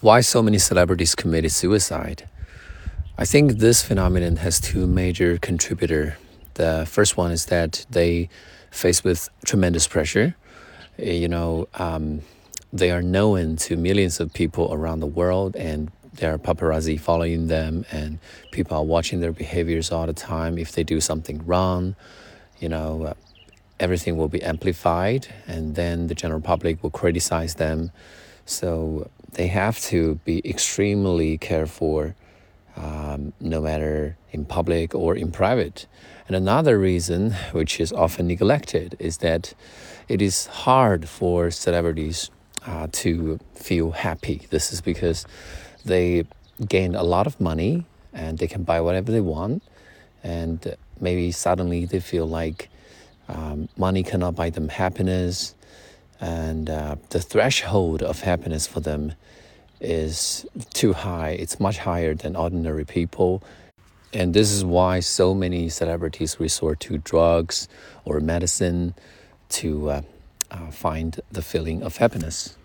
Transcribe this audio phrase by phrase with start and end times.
[0.00, 2.28] Why so many celebrities committed suicide?
[3.18, 6.12] I think this phenomenon has two major contributors.
[6.54, 8.28] The first one is that they
[8.70, 10.36] face with tremendous pressure.
[10.98, 12.22] You know, um,
[12.72, 17.48] they are known to millions of people around the world, and there are paparazzi following
[17.48, 18.20] them, and
[18.52, 20.58] people are watching their behaviors all the time.
[20.58, 21.96] If they do something wrong,
[22.60, 23.14] you know, uh,
[23.80, 27.90] everything will be amplified, and then the general public will criticize them.
[28.46, 32.12] So they have to be extremely careful,
[32.76, 35.86] um, no matter in public or in private.
[36.26, 39.54] And another reason, which is often neglected, is that
[40.08, 42.30] it is hard for celebrities
[42.66, 44.42] uh, to feel happy.
[44.50, 45.24] This is because
[45.84, 46.24] they
[46.68, 49.62] gain a lot of money and they can buy whatever they want,
[50.24, 52.68] and maybe suddenly they feel like
[53.28, 55.54] um, money cannot buy them happiness
[56.20, 59.12] and uh, the threshold of happiness for them
[59.80, 61.30] is too high.
[61.30, 63.42] It's much higher than ordinary people.
[64.12, 67.68] And this is why so many celebrities resort to drugs
[68.04, 68.94] or medicine
[69.50, 70.02] to uh,
[70.50, 72.58] uh, find the feeling of happiness.